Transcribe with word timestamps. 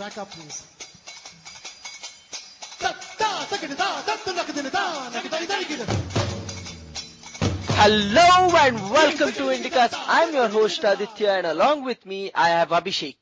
Track 0.00 0.16
up, 0.16 0.30
please. 0.30 0.66
Hello 7.76 8.56
and 8.56 8.90
welcome 8.90 9.32
to 9.32 9.42
Indicast. 9.52 9.92
I'm 10.06 10.32
your 10.32 10.48
host 10.48 10.82
Aditya 10.84 11.32
and 11.32 11.46
along 11.48 11.84
with 11.84 12.06
me 12.06 12.30
I 12.34 12.48
have 12.48 12.70
Abhishek. 12.70 13.16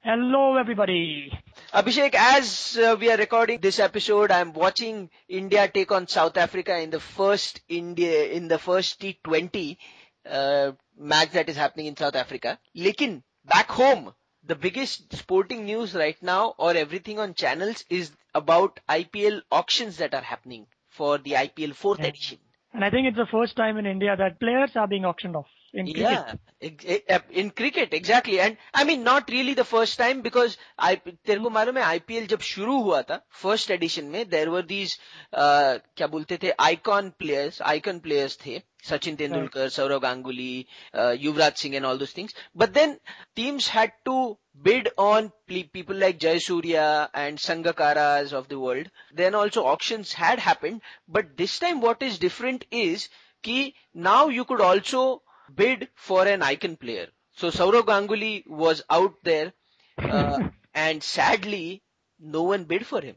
Hello, 0.00 0.56
everybody. 0.56 1.30
Abhishek, 1.74 2.14
as 2.14 2.78
uh, 2.78 2.96
we 2.98 3.10
are 3.10 3.18
recording 3.18 3.60
this 3.60 3.78
episode, 3.78 4.30
I'm 4.30 4.54
watching 4.54 5.10
India 5.28 5.68
take 5.68 5.92
on 5.92 6.08
South 6.08 6.38
Africa 6.38 6.80
in 6.80 6.88
the 6.88 7.00
first 7.00 7.60
India 7.68 8.24
in 8.32 8.48
the 8.48 8.58
first 8.58 8.98
T20 8.98 9.76
uh, 10.24 10.72
match 10.96 11.32
that 11.32 11.50
is 11.50 11.56
happening 11.58 11.84
in 11.84 11.98
South 11.98 12.16
Africa. 12.16 12.58
Lekin 12.74 13.22
back 13.44 13.70
home, 13.70 14.14
the 14.43 14.55
biggest 14.55 15.15
sporting 15.15 15.65
news 15.65 15.93
right 15.95 16.21
now 16.21 16.55
or 16.57 16.73
everything 16.75 17.19
on 17.19 17.33
channels 17.33 17.83
is 17.89 18.11
about 18.33 18.79
IPL 18.89 19.41
auctions 19.51 19.97
that 19.97 20.13
are 20.13 20.21
happening 20.21 20.67
for 20.87 21.17
the 21.17 21.31
IPL 21.33 21.73
fourth 21.75 21.99
Yeah. 21.99 22.07
edition. 22.07 22.39
And 22.73 22.85
I 22.85 22.89
think 22.91 23.07
it's 23.07 23.17
the 23.17 23.25
first 23.31 23.55
time 23.55 23.77
in 23.77 23.85
India 23.85 24.15
that 24.15 24.39
players 24.39 24.75
are 24.75 24.87
being 24.87 25.03
auctioned 25.05 25.35
off 25.35 25.47
in 25.73 25.85
cricket. 25.85 26.09
Yeah, 26.11 26.33
ex- 26.61 26.85
e- 26.85 27.01
e- 27.15 27.39
in 27.41 27.49
cricket 27.51 27.93
exactly 27.93 28.39
and 28.39 28.57
I 28.73 28.83
mean 28.83 29.03
not 29.03 29.29
really 29.29 29.55
the 29.55 29.65
first 29.71 29.97
time 29.97 30.21
because 30.21 30.57
I 30.77 30.95
तेरे 30.97 31.39
को 31.43 31.49
मालूम 31.57 31.77
है 31.77 31.83
IPL 31.99 32.27
जब 32.33 32.41
शुरू 32.49 32.79
हुआ 32.83 33.01
था 33.11 33.19
first 33.43 33.69
edition 33.77 34.11
में 34.15 34.23
there 34.29 34.51
were 34.55 34.63
these 34.71 34.97
uh, 35.33 35.79
क्या 35.97 36.07
बोलते 36.15 36.37
थे 36.43 36.53
icon 36.69 37.11
players 37.23 37.59
icon 37.73 38.01
players 38.07 38.37
थे 38.45 38.61
Sachin 38.84 39.16
Tendulkar, 39.16 39.66
Saurav 39.76 40.02
Ganguly, 40.02 40.66
uh, 40.92 41.16
Yuvraj 41.26 41.56
Singh 41.58 41.76
and 41.76 41.86
all 41.86 41.98
those 41.98 42.12
things 42.12 42.34
but 42.54 42.74
then 42.74 42.98
teams 43.34 43.66
had 43.66 43.92
to 44.04 44.36
bid 44.62 44.88
on 44.96 45.32
people 45.48 45.96
like 45.96 46.18
Jayasuriya 46.18 47.08
and 47.14 47.38
Sangakkaras 47.38 48.32
of 48.32 48.48
the 48.48 48.58
world 48.58 48.90
then 49.12 49.34
also 49.34 49.64
auctions 49.64 50.12
had 50.12 50.38
happened 50.38 50.80
but 51.08 51.36
this 51.36 51.58
time 51.58 51.80
what 51.80 52.02
is 52.02 52.18
different 52.18 52.64
is 52.70 53.08
कि 53.44 53.72
now 53.94 54.28
you 54.28 54.44
could 54.44 54.60
also 54.60 55.22
bid 55.54 55.88
for 55.94 56.26
an 56.26 56.42
icon 56.42 56.76
player. 56.76 57.06
So 57.32 57.48
Saurav 57.48 57.86
Ganguly 57.86 58.46
was 58.46 58.82
out 58.88 59.14
there, 59.22 59.52
uh, 59.98 60.48
and 60.74 61.02
sadly, 61.02 61.82
no 62.18 62.42
one 62.42 62.64
bid 62.64 62.86
for 62.86 63.00
him. 63.00 63.16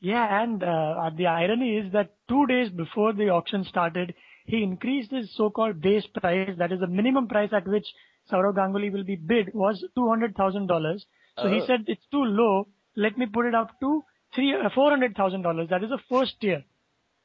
Yeah, 0.00 0.42
and 0.42 0.62
uh, 0.62 1.10
the 1.16 1.26
irony 1.26 1.76
is 1.76 1.92
that 1.92 2.14
two 2.28 2.46
days 2.46 2.70
before 2.70 3.12
the 3.12 3.28
auction 3.28 3.64
started, 3.64 4.14
he 4.50 4.62
increased 4.62 5.10
his 5.18 5.26
so-called 5.36 5.80
base 5.80 6.06
price, 6.18 6.54
that 6.58 6.72
is 6.72 6.80
the 6.80 6.86
minimum 7.00 7.26
price 7.28 7.50
at 7.58 7.66
which 7.74 7.86
Saurav 8.30 8.54
Ganguly 8.60 8.90
will 8.92 9.04
be 9.04 9.16
bid, 9.16 9.52
was 9.54 9.82
$200,000. 9.96 11.04
So 11.38 11.48
he 11.48 11.60
Oh. 11.60 11.66
said, 11.66 11.84
it's 11.94 12.06
too 12.14 12.24
low, 12.40 12.54
let 12.96 13.16
me 13.22 13.26
put 13.26 13.46
it 13.46 13.54
up 13.54 13.70
to 13.80 13.90
three, 14.34 14.50
uh, 14.54 14.68
$400,000. 14.70 15.68
That 15.68 15.82
is 15.84 15.90
the 15.90 16.02
first 16.12 16.40
tier. 16.40 16.62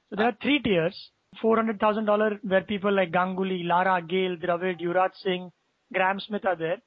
So 0.09 0.15
there 0.17 0.27
are 0.27 0.37
three 0.41 0.59
tiers. 0.59 0.97
$400,000 1.43 2.39
where 2.51 2.61
people 2.61 2.93
like 2.93 3.11
Ganguly, 3.11 3.65
Lara, 3.65 4.01
Gayle, 4.01 4.37
Dravid, 4.37 4.79
Yuvraj 4.79 5.15
Singh, 5.23 5.51
Graeme 5.93 6.19
Smith 6.25 6.45
are 6.45 6.55
there. 6.55 6.77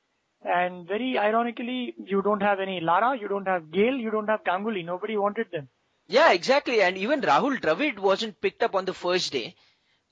And 0.42 0.86
very 0.86 1.19
ironically, 1.19 1.94
you 2.12 2.22
don't 2.22 2.41
have 2.42 2.61
any 2.61 2.81
Lara, 2.81 3.11
you 3.20 3.28
don't 3.28 3.47
have 3.47 3.70
Gayle, 3.70 3.97
you 3.97 4.11
don't 4.11 4.28
have 4.28 4.44
Ganguly. 4.44 4.84
Nobody 4.84 5.16
wanted 5.16 5.48
them. 5.53 5.69
Yeah, 6.06 6.33
exactly. 6.33 6.81
And 6.81 6.97
even 6.97 7.20
Rahul 7.20 7.61
Dravid 7.61 7.98
wasn't 7.98 8.41
picked 8.41 8.62
up 8.62 8.75
on 8.75 8.84
the 8.86 8.94
first 8.94 9.33
day. 9.33 9.55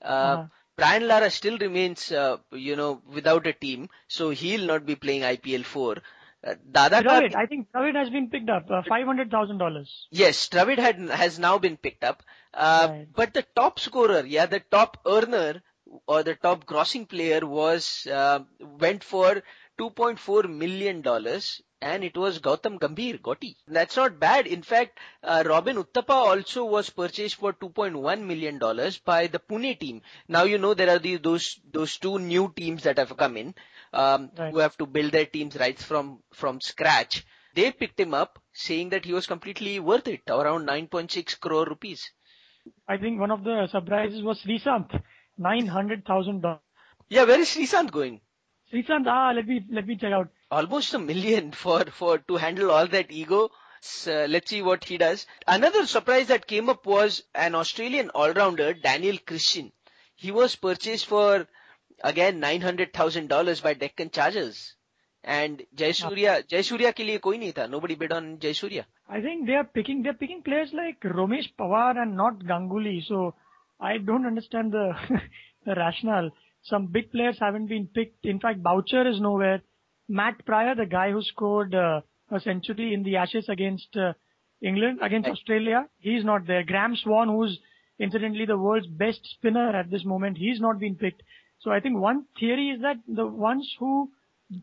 Uh, 0.01 0.05
Uh-huh. 0.07 0.45
Brian 0.77 1.07
Lara 1.07 1.31
still 1.31 1.57
remains, 1.57 2.11
uh, 2.11 2.37
you 2.51 2.75
know, 2.75 3.01
without 3.11 3.47
a 3.47 3.53
team, 3.53 3.89
so 4.07 4.29
he'll 4.29 4.67
not 4.67 4.85
be 4.85 4.95
playing 4.95 5.23
IPL 5.23 5.63
4. 5.65 5.97
Uh, 6.45 6.53
Dada 6.71 7.01
Dravid, 7.01 7.33
I 7.35 7.47
think 7.47 7.71
Dravid 7.71 7.95
has 7.95 8.11
been 8.11 8.29
picked 8.29 8.47
up, 8.49 8.69
uh, 8.69 8.83
$500,000. 8.83 9.87
Yes, 10.11 10.47
Dravid 10.49 10.77
had, 10.77 10.99
has 11.09 11.39
now 11.39 11.57
been 11.57 11.77
picked 11.77 12.03
up. 12.03 12.21
Uh, 12.53 12.87
Right. 12.91 13.07
But 13.15 13.33
the 13.33 13.43
top 13.55 13.79
scorer, 13.79 14.23
yeah, 14.25 14.45
the 14.45 14.59
top 14.59 14.99
earner 15.05 15.63
or 16.05 16.21
the 16.21 16.35
top 16.35 16.65
grossing 16.65 17.09
player 17.09 17.45
was, 17.45 18.05
uh, 18.05 18.39
went 18.59 19.03
for 19.03 19.41
$2.4 19.79 20.47
million 20.47 21.01
and 21.81 22.03
it 22.03 22.17
was 22.17 22.39
Gautam 22.39 22.79
Gambhir, 22.79 23.19
Gotti. 23.21 23.55
That's 23.67 23.95
not 23.97 24.19
bad. 24.19 24.47
In 24.47 24.61
fact, 24.63 24.97
uh, 25.23 25.43
Robin 25.45 25.77
Uthappa 25.77 26.09
also 26.13 26.65
was 26.65 26.89
purchased 26.89 27.35
for 27.35 27.53
$2.1 27.53 28.21
million 28.23 28.57
by 29.05 29.27
the 29.27 29.39
Pune 29.39 29.79
team. 29.79 30.01
Now 30.27 30.43
you 30.43 30.57
know 30.57 30.73
there 30.73 30.89
are 30.89 30.99
these, 30.99 31.19
those, 31.19 31.59
those 31.71 31.97
two 31.97 32.19
new 32.19 32.51
teams 32.55 32.83
that 32.83 32.97
have 32.97 33.15
come 33.15 33.37
in, 33.37 33.53
um, 33.93 34.31
Right. 34.37 34.51
who 34.51 34.59
have 34.59 34.77
to 34.77 34.85
build 34.85 35.11
their 35.11 35.25
teams 35.25 35.55
right 35.57 35.77
from, 35.77 36.19
from 36.33 36.61
scratch. 36.61 37.25
They 37.53 37.71
picked 37.71 37.99
him 37.99 38.13
up 38.13 38.39
saying 38.53 38.89
that 38.89 39.05
he 39.05 39.13
was 39.13 39.27
completely 39.27 39.79
worth 39.79 40.07
it, 40.07 40.21
around 40.29 40.67
9.6 40.67 41.39
crore 41.39 41.65
rupees. 41.65 42.11
I 42.87 42.97
think 42.97 43.19
one 43.19 43.31
of 43.31 43.43
the 43.43 43.67
surprises 43.71 44.21
was 44.23 44.41
Sreesanth, 44.43 45.01
$900,000. 45.39 46.59
Yeah, 47.09 47.23
where 47.23 47.39
is 47.39 47.49
Sreesanth 47.49 47.91
going? 47.91 48.21
Sreesanth, 48.73 49.05
ah, 49.07 49.31
let 49.35 49.47
me, 49.47 49.63
let 49.71 49.87
me 49.87 49.95
check 49.95 50.11
out. 50.11 50.29
Almost 50.49 50.93
a 50.93 50.99
million 50.99 51.51
for, 51.63 51.85
for, 51.85 52.17
to 52.19 52.37
handle 52.37 52.71
all 52.71 52.87
that 52.87 53.11
ego. 53.11 53.49
So, 53.81 54.23
uh, 54.23 54.27
let's 54.27 54.49
see 54.49 54.61
what 54.61 54.83
he 54.83 54.97
does. 54.97 55.25
Another 55.47 55.85
surprise 55.85 56.27
that 56.27 56.47
came 56.47 56.69
up 56.69 56.85
was 56.85 57.23
an 57.35 57.55
Australian 57.55 58.09
all-rounder, 58.09 58.73
Daniel 58.73 59.17
Christian. 59.25 59.71
He 60.15 60.31
was 60.31 60.55
purchased 60.55 61.05
for, 61.05 61.47
again, 62.03 62.41
$900,000 62.41 63.63
by 63.63 63.73
Deccan 63.75 64.09
Chargers. 64.09 64.73
And 65.23 65.63
Jayasuriya, 65.75 66.47
Jayasuriya 66.47 66.93
ke 66.93 67.05
liye 67.07 67.21
koi 67.21 67.37
nahi 67.37 67.53
tha. 67.53 67.67
Nobody 67.67 67.95
bid 67.95 68.11
on 68.11 68.37
Jayasuriya. 68.37 68.85
I 69.09 69.21
think 69.21 69.45
they 69.45 69.53
are 69.53 69.63
picking, 69.63 70.01
they're 70.01 70.13
picking 70.13 70.41
players 70.41 70.71
like 70.73 70.99
Ramesh 71.01 71.53
Powar 71.59 71.97
and 72.01 72.15
not 72.15 72.39
Ganguly. 72.39 73.05
So 73.07 73.35
I 73.79 73.97
don't 73.97 74.25
understand 74.25 74.71
the, 74.71 74.93
the 75.65 75.75
rationale. 75.75 76.31
Some 76.63 76.87
big 76.87 77.11
players 77.11 77.37
haven't 77.39 77.67
been 77.67 77.87
picked. 77.87 78.25
In 78.25 78.39
fact, 78.39 78.63
Boucher 78.63 79.07
is 79.07 79.19
nowhere. 79.21 79.61
Matt 80.07 80.45
Prior, 80.45 80.75
the 80.75 80.85
guy 80.85 81.11
who 81.11 81.21
scored 81.21 81.75
uh, 81.75 82.01
a 82.31 82.39
century 82.39 82.93
in 82.93 83.03
the 83.03 83.17
Ashes 83.17 83.49
against 83.49 83.95
uh, 83.97 84.13
England, 84.61 84.99
against 85.01 85.29
Australia, 85.29 85.87
he's 85.99 86.23
not 86.23 86.47
there. 86.47 86.63
Graeme 86.63 86.95
Swann, 86.95 87.29
who's 87.29 87.59
incidentally 87.99 88.45
the 88.45 88.57
world's 88.57 88.87
best 88.87 89.19
spinner 89.23 89.75
at 89.75 89.89
this 89.89 90.05
moment, 90.05 90.37
he's 90.37 90.59
not 90.59 90.79
been 90.79 90.95
picked. 90.95 91.23
So 91.59 91.71
I 91.71 91.79
think 91.79 91.97
one 91.97 92.25
theory 92.39 92.69
is 92.69 92.81
that 92.81 92.97
the 93.07 93.25
ones 93.25 93.69
who 93.79 94.11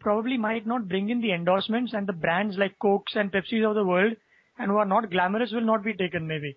probably 0.01 0.39
might 0.39 0.67
not 0.67 0.89
bring 0.89 1.11
in 1.11 1.21
the 1.21 1.33
endorsements 1.33 1.93
and 1.93 2.07
the 2.07 2.13
brands 2.13 2.57
like 2.57 2.79
Cokes 2.79 3.17
and 3.17 3.31
Pepsis 3.31 3.69
of 3.69 3.75
the 3.75 3.85
world 3.85 4.15
and 4.59 4.71
who 4.71 4.79
are 4.79 4.87
not 4.87 5.11
glamorous 5.11 5.53
will 5.53 5.61
not 5.61 5.85
be 5.85 5.95
taken 5.95 6.27
maybe. 6.27 6.57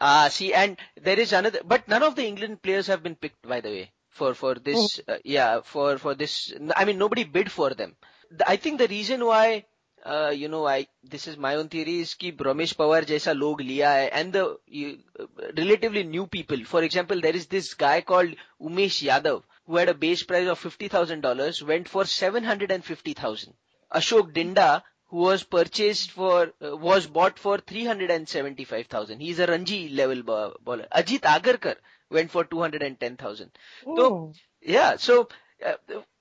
Ah, 0.00 0.28
see, 0.30 0.54
and 0.54 0.78
there 1.02 1.18
is 1.18 1.32
another, 1.32 1.60
but 1.64 1.86
none 1.88 2.02
of 2.02 2.16
the 2.16 2.26
England 2.26 2.62
players 2.62 2.86
have 2.86 3.02
been 3.02 3.16
picked, 3.16 3.46
by 3.46 3.60
the 3.60 3.68
way, 3.68 3.92
for 4.08 4.32
for 4.34 4.54
this. 4.54 5.00
Uh, 5.06 5.18
yeah, 5.24 5.60
for 5.62 5.98
for 5.98 6.14
this. 6.14 6.54
I 6.74 6.86
mean, 6.86 6.96
nobody 6.96 7.24
bid 7.24 7.52
for 7.52 7.74
them. 7.74 7.96
The- 8.31 8.49
I 8.49 8.55
think 8.57 8.79
the 8.79 8.87
reason 8.87 9.25
why, 9.25 9.65
uh, 10.05 10.31
you 10.35 10.47
know, 10.47 10.65
I 10.67 10.87
this 11.03 11.27
is 11.27 11.37
my 11.37 11.55
own 11.55 11.69
theory 11.69 11.99
is 12.05 12.13
कि 12.15 12.31
Ramesh 12.37 12.75
Pawar 12.75 13.03
जैसा 13.11 13.33
लोग 13.41 13.61
लिया 13.61 13.91
है, 13.99 14.09
and 14.21 14.33
the 14.33 14.45
you, 14.67 14.97
uh, 15.19 15.25
relatively 15.57 16.03
new 16.03 16.25
people. 16.27 16.63
For 16.65 16.83
example, 16.83 17.21
there 17.21 17.35
is 17.35 17.47
this 17.47 17.73
guy 17.73 18.01
called 18.01 18.35
Umesh 18.61 19.01
Yadav 19.09 19.43
who 19.67 19.77
had 19.77 19.89
a 19.89 19.93
base 19.93 20.23
price 20.23 20.47
of 20.47 20.59
fifty 20.59 20.87
thousand 20.87 21.21
dollars, 21.21 21.61
went 21.63 21.87
for 21.89 22.05
seven 22.05 22.43
hundred 22.43 22.71
and 22.71 22.83
fifty 22.83 23.13
thousand. 23.13 23.53
Ashok 23.93 24.33
Dinda, 24.33 24.83
who 25.09 25.17
was 25.17 25.43
purchased 25.43 26.11
for, 26.11 26.51
uh, 26.61 26.75
was 26.75 27.05
bought 27.07 27.37
for 27.39 27.57
375,000. 27.59 29.19
He's 29.19 29.39
a 29.39 29.45
Ranji 29.47 29.89
level 29.89 30.23
ba- 30.23 30.53
bowler. 30.63 30.87
Ajit 30.93 31.21
Agarkar 31.21 31.75
went 32.09 32.31
for 32.31 32.43
210,000. 32.43 33.51
Oh, 33.85 33.95
So, 33.95 34.33
yeah, 34.61 34.95
so, 34.97 35.29
uh, 35.65 35.73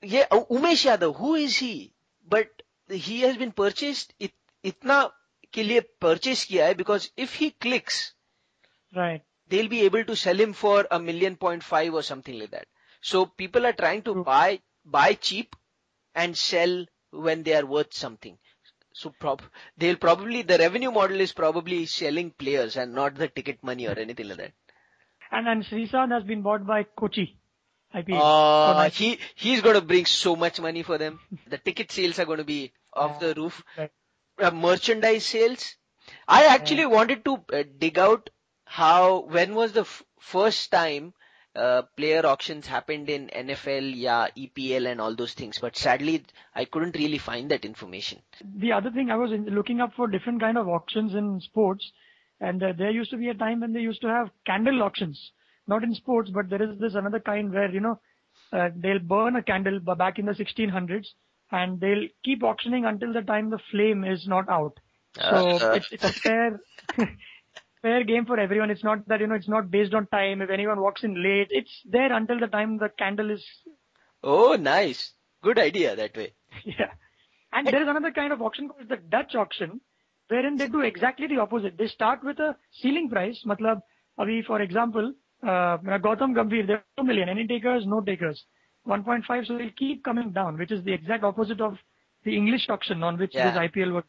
yeah, 0.02 0.26
uh, 0.30 0.44
Umesh 0.50 0.84
Yadav, 0.90 1.16
who 1.16 1.34
is 1.34 1.56
he? 1.56 1.92
But 2.28 2.62
he 2.88 3.20
has 3.20 3.36
been 3.36 3.52
purchased, 3.52 4.14
it, 4.18 4.32
itna 4.62 5.12
के 5.52 5.62
लिए 5.64 5.82
purchase 6.00 6.44
किया 6.44 6.66
है 6.66 6.76
because 6.76 7.10
if 7.16 7.34
he 7.34 7.50
clicks, 7.50 8.14
right. 8.94 9.22
they'll 9.48 9.68
be 9.68 9.82
able 9.82 10.04
to 10.04 10.16
sell 10.16 10.36
him 10.36 10.52
for 10.52 10.86
a 10.90 10.98
million 10.98 11.36
point 11.36 11.62
five 11.62 11.94
or 11.94 12.02
something 12.02 12.38
like 12.38 12.50
that. 12.50 12.66
So 13.00 13.26
people 13.26 13.66
are 13.66 13.72
trying 13.72 14.02
to 14.02 14.14
True. 14.14 14.24
buy 14.24 14.60
buy 14.84 15.14
cheap 15.14 15.56
and 16.14 16.36
sell 16.36 16.86
when 17.10 17.42
they 17.42 17.54
are 17.54 17.66
worth 17.66 17.94
something. 17.94 18.38
So 18.92 19.10
prob 19.10 19.42
they'll 19.76 19.96
probably 19.96 20.42
the 20.42 20.58
revenue 20.58 20.90
model 20.90 21.20
is 21.20 21.32
probably 21.32 21.86
selling 21.86 22.30
players 22.30 22.76
and 22.76 22.94
not 22.94 23.14
the 23.16 23.28
ticket 23.28 23.62
money 23.62 23.86
or 23.88 23.98
anything 23.98 24.28
like 24.28 24.38
that. 24.38 24.52
And 25.30 25.48
and 25.48 25.64
Srisanth 25.64 26.12
has 26.12 26.24
been 26.24 26.42
bought 26.42 26.66
by 26.66 26.84
Kochi. 26.84 27.37
Uh, 28.15 28.89
he 28.89 29.19
he's 29.35 29.61
going 29.61 29.75
to 29.75 29.81
bring 29.81 30.05
so 30.05 30.35
much 30.35 30.59
money 30.61 30.83
for 30.83 30.97
them. 30.97 31.19
The 31.47 31.57
ticket 31.57 31.91
sales 31.91 32.19
are 32.19 32.25
going 32.25 32.37
to 32.37 32.43
be 32.43 32.71
off 32.93 33.19
the 33.19 33.33
roof. 33.35 33.63
Right. 33.77 33.91
Uh, 34.37 34.51
merchandise 34.51 35.25
sales. 35.25 35.75
I 36.27 36.45
actually 36.45 36.85
wanted 36.85 37.25
to 37.25 37.43
uh, 37.53 37.63
dig 37.77 37.99
out 37.99 38.29
how 38.65 39.21
when 39.21 39.55
was 39.55 39.73
the 39.73 39.81
f- 39.81 40.03
first 40.19 40.71
time 40.71 41.13
uh, 41.55 41.81
player 41.97 42.25
auctions 42.25 42.67
happened 42.67 43.09
in 43.09 43.27
NFL, 43.27 43.93
yeah, 43.95 44.27
EPL 44.37 44.89
and 44.89 45.01
all 45.01 45.15
those 45.15 45.33
things. 45.33 45.59
But 45.59 45.75
sadly, 45.75 46.23
I 46.55 46.65
couldn't 46.65 46.95
really 46.95 47.17
find 47.17 47.49
that 47.51 47.65
information. 47.65 48.21
The 48.55 48.71
other 48.71 48.91
thing 48.91 49.09
I 49.09 49.15
was 49.15 49.31
in, 49.31 49.45
looking 49.45 49.81
up 49.81 49.93
for 49.95 50.07
different 50.07 50.39
kind 50.39 50.57
of 50.57 50.67
auctions 50.67 51.13
in 51.13 51.41
sports, 51.41 51.91
and 52.39 52.61
uh, 52.63 52.73
there 52.77 52.91
used 52.91 53.11
to 53.11 53.17
be 53.17 53.29
a 53.29 53.33
time 53.33 53.61
when 53.61 53.73
they 53.73 53.81
used 53.81 54.01
to 54.01 54.07
have 54.07 54.29
candle 54.45 54.81
auctions, 54.83 55.31
not 55.69 55.83
in 55.83 55.93
sports, 55.95 56.29
but 56.31 56.49
there 56.49 56.61
is 56.61 56.77
this 56.79 56.95
another 56.95 57.19
kind 57.19 57.53
where 57.53 57.71
you 57.71 57.79
know 57.79 57.99
uh, 58.51 58.69
they'll 58.75 58.99
burn 58.99 59.35
a 59.37 59.43
candle 59.43 59.79
back 59.79 60.19
in 60.19 60.25
the 60.25 60.33
1600s, 60.33 61.07
and 61.51 61.79
they'll 61.79 62.07
keep 62.25 62.43
auctioning 62.43 62.85
until 62.85 63.13
the 63.13 63.21
time 63.21 63.49
the 63.49 63.59
flame 63.71 64.03
is 64.03 64.27
not 64.27 64.49
out. 64.49 64.79
So 65.15 65.57
Uh, 65.57 65.73
it's, 65.75 65.91
it's 65.91 66.03
a 66.03 66.13
fair. 66.13 66.59
Fair 67.81 68.03
game 68.03 68.25
for 68.25 68.37
everyone. 68.37 68.71
It's 68.71 68.83
not 68.83 69.07
that, 69.07 69.21
you 69.21 69.27
know, 69.27 69.35
it's 69.35 69.47
not 69.47 69.71
based 69.71 69.93
on 69.93 70.07
time. 70.07 70.41
If 70.41 70.49
anyone 70.49 70.81
walks 70.81 71.03
in 71.05 71.23
late, 71.23 71.47
it's 71.49 71.81
there 71.85 72.11
until 72.11 72.37
the 72.37 72.47
time 72.47 72.77
the 72.77 72.89
candle 72.89 73.31
is 73.31 73.41
Oh, 74.23 74.55
nice. 74.55 75.13
Good 75.41 75.59
idea 75.59 75.95
that 75.95 76.15
way. 76.15 76.33
Yeah. 76.65 76.91
And 77.53 77.65
there 77.65 77.81
is 77.81 77.87
another 77.87 78.11
kind 78.11 78.33
of 78.33 78.41
auction 78.41 78.67
called 78.69 78.89
the 78.89 78.97
Dutch 78.97 79.33
auction, 79.33 79.81
wherein 80.27 80.57
they 80.57 80.67
do 80.67 80.81
exactly 80.81 81.27
the 81.27 81.39
opposite. 81.39 81.77
They 81.77 81.87
start 81.87 82.23
with 82.23 82.37
a 82.39 82.57
ceiling 82.71 83.09
price. 83.09 83.43
Matlab, 83.45 83.81
abhi, 84.19 84.45
for 84.45 84.61
example, 84.61 85.07
uh, 85.07 85.11
Gautam 85.43 86.33
Gambhir, 86.33 86.67
there 86.67 86.77
are 86.77 86.83
2 86.97 87.03
million. 87.03 87.29
Any 87.29 87.47
takers? 87.47 87.85
No 87.85 88.01
takers. 88.01 88.43
1.5, 88.87 89.47
so 89.47 89.57
they 89.57 89.69
keep 89.77 90.03
coming 90.03 90.31
down, 90.31 90.57
which 90.57 90.71
is 90.71 90.83
the 90.83 90.93
exact 90.93 91.23
opposite 91.23 91.61
of 91.61 91.77
the 92.23 92.35
English 92.35 92.67
auction 92.69 93.03
on 93.03 93.17
which 93.17 93.33
Yeah. 93.35 93.49
this 93.51 93.57
IPL 93.57 93.93
works. 93.93 94.07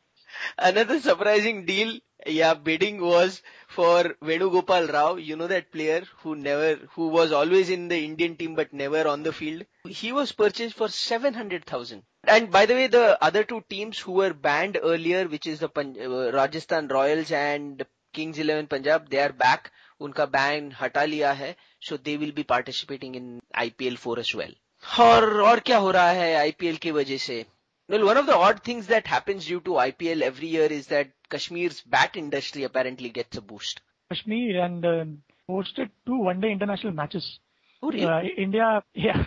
Another 0.59 1.01
surprising 1.01 1.67
deal, 1.67 1.99
yeah, 2.25 2.55
bidding 2.55 3.01
was 3.01 3.43
for 3.69 4.15
Venugopal 4.23 4.93
Rao. 4.93 5.17
You 5.17 5.35
know 5.37 5.49
that 5.49 5.73
player 5.73 6.03
who 6.19 6.37
never, 6.37 6.77
who 6.95 7.09
was 7.09 7.33
always 7.33 7.69
in 7.69 7.89
the 7.89 7.99
Indian 8.05 8.37
team 8.37 8.55
but 8.55 8.73
never 8.73 9.09
on 9.09 9.25
the 9.25 9.33
field. 9.33 9.65
He 9.89 10.13
was 10.13 10.31
purchased 10.31 10.77
for 10.77 10.89
700,000. 10.89 12.05
And 12.25 12.51
by 12.51 12.67
the 12.67 12.75
way, 12.75 12.87
the 12.87 13.19
other 13.23 13.43
two 13.43 13.65
teams 13.69 13.99
who 13.99 14.13
were 14.13 14.33
banned 14.33 14.79
earlier, 14.81 15.27
which 15.27 15.47
is 15.47 15.59
the 15.61 15.69
Pan- 15.69 15.97
uh, 16.01 16.31
Rajasthan 16.33 16.87
Royals 16.89 17.33
and 17.33 17.85
Kings 18.13 18.39
11 18.39 18.69
Punjab, 18.69 19.09
they 19.11 19.21
are 19.21 19.33
back. 19.33 19.73
उनका 20.02 20.26
ban 20.32 20.72
हटा 20.82 21.04
लिया 21.06 21.32
है. 21.32 21.56
So 21.80 21.98
they 21.98 22.18
will 22.18 22.34
be 22.40 22.44
participating 22.44 23.16
in 23.16 23.42
IPL 23.66 23.98
4 24.06 24.20
as 24.20 24.34
well. 24.36 24.54
और 25.00 25.42
और 25.42 25.60
क्या 25.60 25.78
हो 25.78 25.92
रहा 25.92 26.10
है 26.10 26.52
IPL 26.52 26.78
की 26.78 26.92
वजह 26.92 27.18
से? 27.18 27.46
Well, 27.90 28.06
one 28.06 28.18
of 28.18 28.26
the 28.26 28.36
odd 28.36 28.64
things 28.64 28.88
that 28.88 29.08
happens 29.08 29.46
due 29.46 29.60
to 29.62 29.78
IPL 29.82 30.22
every 30.24 30.48
year 30.48 30.66
is 30.66 30.88
that 30.88 31.12
Kashmir's 31.30 31.82
bat 31.82 32.18
industry 32.18 32.64
apparently 32.64 33.10
gets 33.10 33.38
a 33.38 33.42
boost. 33.42 33.82
Kashmir 34.10 34.64
and 34.64 34.86
uh, 34.86 35.06
hosted 35.50 35.92
two 36.06 36.18
one-day 36.18 36.52
international 36.52 36.94
matches. 36.94 37.40
Oh, 37.84 37.92
really? 37.92 38.06
Uh, 38.06 38.22
India, 38.38 38.84
yeah, 38.94 39.26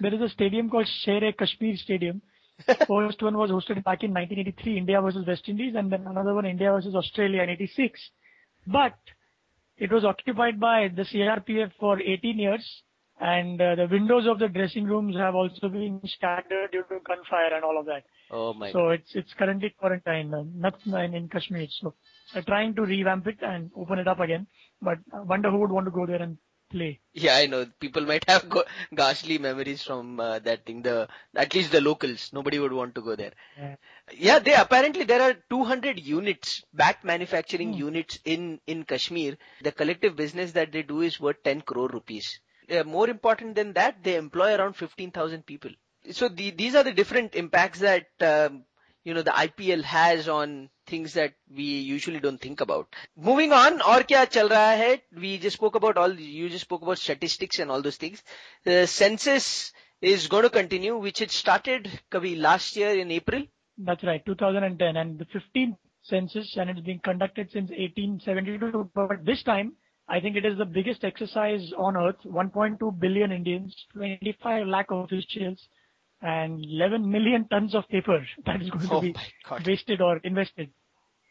there 0.00 0.14
is 0.14 0.20
a 0.20 0.28
stadium 0.28 0.70
called 0.70 0.88
Sher 1.04 1.32
Kashmir 1.32 1.76
Stadium. 1.76 2.22
First 2.66 3.22
one 3.22 3.36
was 3.36 3.50
hosted 3.50 3.82
back 3.84 4.02
in 4.02 4.14
1983, 4.14 4.78
India 4.78 5.00
versus 5.00 5.26
West 5.26 5.48
Indies, 5.48 5.74
and 5.76 5.92
then 5.92 6.06
another 6.06 6.34
one, 6.34 6.46
India 6.46 6.70
versus 6.70 6.94
Australia 6.94 7.42
in 7.42 7.50
86. 7.50 8.00
But 8.66 8.94
it 9.85 9.91
was 9.91 10.05
occupied 10.05 10.59
by 10.59 10.77
the 10.95 11.05
CRPF 11.11 11.71
for 11.79 11.99
18 11.99 12.37
years, 12.37 12.65
and 13.19 13.59
uh, 13.61 13.75
the 13.75 13.87
windows 13.91 14.25
of 14.31 14.37
the 14.39 14.47
dressing 14.47 14.85
rooms 14.85 15.15
have 15.15 15.35
also 15.35 15.69
been 15.69 15.99
shattered 16.19 16.71
due 16.71 16.83
to 16.89 16.99
gunfire 17.09 17.53
and 17.55 17.63
all 17.63 17.79
of 17.79 17.85
that. 17.87 18.03
oh 18.39 18.53
my. 18.53 18.71
So 18.71 18.89
it's 18.89 19.11
it's 19.15 19.33
currently 19.39 19.73
quarantined, 19.79 20.33
uh, 20.35 20.43
not 20.65 20.75
in, 20.85 21.15
in 21.19 21.27
Kashmir. 21.29 21.67
So 21.79 21.93
they're 22.33 22.49
trying 22.53 22.75
to 22.75 22.83
revamp 22.83 23.27
it 23.33 23.39
and 23.41 23.71
open 23.75 23.99
it 24.03 24.07
up 24.07 24.19
again. 24.27 24.47
But 24.81 24.99
I 25.13 25.21
wonder 25.33 25.51
who 25.51 25.59
would 25.63 25.71
want 25.77 25.87
to 25.87 25.97
go 25.99 26.05
there 26.05 26.21
and 26.21 26.37
play. 26.71 26.99
Yeah, 27.13 27.35
I 27.35 27.45
know. 27.47 27.65
People 27.79 28.05
might 28.05 28.23
have 28.29 28.47
go- 28.49 28.63
ghastly 28.95 29.37
memories 29.37 29.83
from 29.83 30.19
uh, 30.19 30.39
that 30.39 30.65
thing. 30.65 30.81
The 30.81 31.07
at 31.35 31.53
least 31.53 31.71
the 31.71 31.81
locals. 31.81 32.31
Nobody 32.33 32.59
would 32.59 32.73
want 32.73 32.95
to 32.95 33.01
go 33.01 33.15
there. 33.15 33.33
Yeah. 33.57 33.75
Yeah, 34.17 34.39
they 34.39 34.53
apparently 34.55 35.03
there 35.03 35.21
are 35.21 35.35
200 35.49 35.99
units, 35.99 36.63
bat 36.73 37.03
manufacturing 37.03 37.73
Hmm. 37.73 37.79
units 37.87 38.19
in 38.25 38.59
in 38.67 38.83
Kashmir. 38.83 39.37
The 39.61 39.71
collective 39.71 40.15
business 40.15 40.53
that 40.53 40.71
they 40.71 40.83
do 40.83 41.01
is 41.01 41.19
worth 41.19 41.43
10 41.43 41.61
crore 41.61 41.89
rupees. 41.89 42.39
Uh, 42.69 42.83
more 42.83 43.09
important 43.09 43.55
than 43.55 43.73
that, 43.73 44.03
they 44.03 44.15
employ 44.15 44.55
around 44.55 44.73
15,000 44.75 45.45
people. 45.45 45.71
So 46.11 46.29
the, 46.29 46.51
these 46.51 46.75
are 46.75 46.83
the 46.83 46.93
different 46.93 47.35
impacts 47.35 47.79
that 47.79 48.07
um, 48.21 48.63
you 49.03 49.13
know 49.13 49.21
the 49.21 49.31
IPL 49.37 49.83
has 49.83 50.27
on 50.29 50.69
things 50.90 51.14
that 51.14 51.34
we 51.56 51.64
usually 51.64 52.20
don't 52.20 52.40
think 52.40 52.60
about. 52.60 52.94
Moving 53.16 53.52
on, 53.52 53.80
और 53.80 54.02
क्या 54.02 54.24
चल 54.24 54.48
रहा 54.48 54.70
है? 54.82 55.00
We 55.14 55.38
just 55.38 55.56
spoke 55.56 55.74
about 55.74 55.96
all. 55.96 56.14
You 56.14 56.48
just 56.48 56.64
spoke 56.64 56.82
about 56.82 56.98
statistics 56.98 57.58
and 57.58 57.70
all 57.70 57.82
those 57.82 57.96
things. 57.96 58.22
The 58.64 58.86
census 58.86 59.72
is 60.02 60.26
going 60.28 60.42
to 60.42 60.50
continue, 60.50 60.96
which 60.96 61.20
it 61.20 61.30
started 61.30 61.88
कभी 62.12 62.36
last 62.38 62.76
year 62.76 62.98
in 62.98 63.10
April. 63.10 63.42
That's 63.78 64.04
right, 64.04 64.24
2010, 64.24 64.96
and 64.96 65.18
the 65.18 65.26
15th 65.26 65.76
census, 66.02 66.56
and 66.56 66.70
it's 66.70 66.80
been 66.80 66.98
conducted 67.00 67.50
since 67.50 67.70
1872. 67.70 68.90
But 68.94 69.24
this 69.24 69.42
time, 69.42 69.72
I 70.08 70.20
think 70.20 70.36
it 70.36 70.44
is 70.46 70.56
the 70.56 70.64
biggest 70.64 71.04
exercise 71.04 71.72
on 71.76 71.96
earth. 71.96 72.16
1.2 72.24 73.00
billion 73.00 73.32
Indians, 73.32 73.74
25 73.94 74.66
lakh 74.66 74.86
officials, 74.90 75.68
and 76.22 76.64
11 76.64 77.10
million 77.10 77.46
tons 77.48 77.74
of 77.74 77.86
paper 77.88 78.24
that 78.46 78.62
is 78.62 78.70
going 78.70 78.88
to 78.88 78.94
Oh 78.94 79.00
be 79.00 79.12
my 79.12 79.26
God. 79.48 79.66
wasted 79.66 80.00
or 80.00 80.18
invested. 80.18 80.70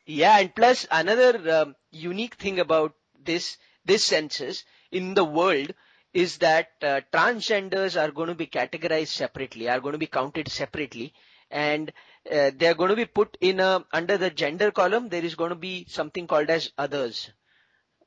Yeah, 0.06 0.38
and 0.38 0.54
plus 0.54 0.86
another 0.90 1.50
um, 1.62 1.76
unique 1.90 2.34
thing 2.34 2.58
about 2.60 2.94
this 3.18 3.56
this 3.84 4.04
census 4.04 4.64
in 4.90 5.14
the 5.14 5.24
world 5.24 5.72
is 6.12 6.38
that 6.38 6.68
uh, 6.82 7.00
transgenders 7.12 8.00
are 8.00 8.10
going 8.10 8.28
to 8.28 8.34
be 8.34 8.46
categorized 8.46 9.08
separately, 9.08 9.68
are 9.68 9.80
going 9.80 9.92
to 9.92 9.98
be 9.98 10.06
counted 10.06 10.48
separately, 10.48 11.14
and 11.50 11.92
uh, 12.30 12.50
they 12.56 12.66
are 12.66 12.74
going 12.74 12.90
to 12.90 12.96
be 12.96 13.06
put 13.06 13.36
in 13.40 13.60
a 13.60 13.84
under 13.92 14.18
the 14.18 14.30
gender 14.30 14.70
column. 14.70 15.08
There 15.08 15.24
is 15.24 15.34
going 15.34 15.50
to 15.50 15.54
be 15.56 15.86
something 15.88 16.26
called 16.26 16.50
as 16.50 16.72
others. 16.76 17.30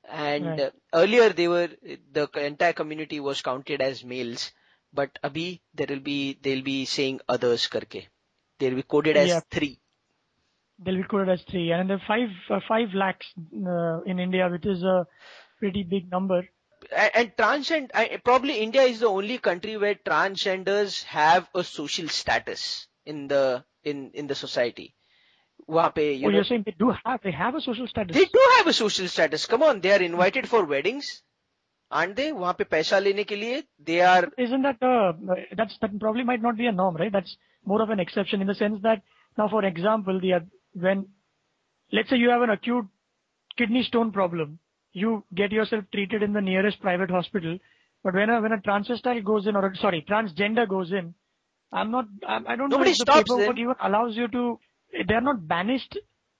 And 0.10 0.46
Right. 0.46 0.60
uh, 0.60 0.72
earlier 0.94 1.30
they 1.30 1.48
were 1.48 1.70
the 2.12 2.30
entire 2.36 2.74
community 2.74 3.20
was 3.20 3.42
counted 3.42 3.82
as 3.82 4.04
males, 4.04 4.52
but 4.94 5.18
abhi 5.24 5.62
there 5.74 5.88
will 5.90 6.00
be 6.12 6.38
they'll 6.42 6.64
be 6.64 6.86
saying 6.86 7.22
others 7.30 7.68
karke. 7.68 8.08
They'll 8.60 8.76
be 8.76 8.84
coded 8.84 9.18
as 9.18 9.30
Yeah. 9.30 9.42
three 9.50 9.80
They'll 10.79 10.97
be 10.97 11.03
quoted 11.03 11.31
as 11.31 11.43
three, 11.43 11.73
and 11.73 11.91
then 11.91 12.01
five 12.07 12.29
uh, 12.51 12.61
five 12.69 12.95
lakhs 12.95 13.27
uh, 13.37 14.01
in 14.03 14.21
India, 14.21 14.49
which 14.49 14.65
is 14.65 14.83
a 14.83 15.07
pretty 15.59 15.83
big 15.83 16.11
number. 16.11 16.45
and, 16.97 17.11
and 17.15 17.37
transgender 17.37 17.91
I, 17.95 18.21
probably 18.25 18.59
India 18.59 18.83
is 18.83 19.01
the 19.01 19.07
only 19.07 19.39
country 19.39 19.77
where 19.77 19.95
transgenders 19.95 21.03
have 21.05 21.49
a 21.55 21.65
social 21.65 22.09
status 22.09 22.87
in 23.05 23.29
the 23.29 23.65
in 23.85 24.11
in 24.15 24.27
the 24.27 24.35
society. 24.35 24.95
वहाँ 25.69 25.93
पे 25.95 26.19
you 26.19 26.27
oh, 26.27 26.31
know, 26.31 26.37
you're 26.37 26.45
saying 26.45 26.63
they 26.65 26.75
do 26.79 26.95
have 27.05 27.21
they 27.23 27.33
have 27.33 27.55
a 27.55 27.61
social 27.61 27.87
status? 27.87 28.15
they 28.17 28.25
do 28.25 28.45
have 28.57 28.67
a 28.67 28.73
social 28.73 29.09
status. 29.09 29.47
Come 29.47 29.63
on, 29.63 29.81
they 29.81 29.93
are 29.93 30.03
invited 30.03 30.49
for 30.49 30.65
weddings, 30.65 31.23
aren't 31.91 32.17
they? 32.17 32.31
वहाँ 32.33 32.57
पे 32.59 32.65
पैसा 32.65 32.99
लेने 32.99 33.25
के 33.25 33.37
लिए 33.37 33.63
they 33.85 34.01
are 34.01 34.31
Isn't 34.39 34.63
that 34.63 34.83
uh, 34.83 35.13
that's 35.57 35.77
that 35.83 35.99
probably 35.99 36.25
might 36.25 36.41
not 36.41 36.57
be 36.57 36.67
a 36.67 36.73
norm, 36.73 36.97
right? 36.97 37.13
That's 37.13 37.37
more 37.65 37.83
of 37.83 37.91
an 37.91 38.01
exception 38.01 38.41
in 38.41 38.47
the 38.47 38.55
sense 38.55 38.81
that 38.83 39.03
now, 39.37 39.49
for 39.49 39.65
example, 39.65 40.21
the 40.21 40.35
uh, 40.35 40.41
when 40.74 41.08
let's 41.92 42.10
say 42.10 42.18
you 42.18 42.30
have 42.30 42.42
an 42.42 42.50
acute 42.50 42.86
kidney 43.58 43.84
stone 43.84 44.12
problem, 44.12 44.60
you 44.94 45.24
get 45.34 45.52
yourself 45.52 45.86
treated 45.92 46.24
in 46.24 46.34
the 46.34 46.42
nearest 46.42 46.82
private 46.82 47.10
hospital. 47.10 47.58
But 48.04 48.16
when 48.16 48.30
a 48.30 48.42
when 48.42 48.52
a 48.52 48.58
transvestite 48.58 49.24
goes 49.24 49.48
in, 49.48 49.56
or 49.56 49.74
sorry, 49.76 50.06
transgender 50.08 50.68
goes 50.68 50.92
in, 50.92 51.14
I'm 51.72 51.92
not. 51.92 52.06
I'm, 52.28 52.46
I 52.48 52.56
don't 52.56 52.70
know 52.70 52.84
if 52.84 52.98
the 52.98 53.06
paperwork 53.06 53.58
even 53.58 53.76
allows 53.82 54.16
you 54.16 54.28
to. 54.28 54.60
They're 55.08 55.22
not 55.22 55.48
banished, 55.48 55.98